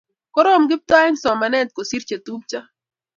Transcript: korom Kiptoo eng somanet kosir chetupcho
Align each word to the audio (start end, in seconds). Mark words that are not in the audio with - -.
korom 0.33 0.63
Kiptoo 0.69 1.03
eng 1.07 1.19
somanet 1.23 1.69
kosir 1.77 2.03
chetupcho 2.07 2.59